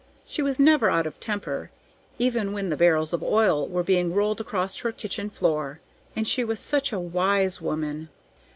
She 0.25 0.41
was 0.41 0.57
never 0.57 0.89
out 0.89 1.05
of 1.05 1.19
temper, 1.19 1.69
even 2.17 2.53
when 2.53 2.69
the 2.69 2.75
barrels 2.75 3.13
of 3.13 3.21
oil 3.21 3.67
were 3.67 3.83
being 3.83 4.15
rolled 4.15 4.41
across 4.41 4.77
her 4.77 4.91
kitchen 4.91 5.29
floor. 5.29 5.79
And 6.15 6.27
she 6.27 6.43
was 6.43 6.59
such 6.59 6.91
a 6.91 6.97
wise 6.99 7.61
woman! 7.61 8.09